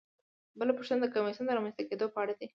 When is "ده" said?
2.39-2.47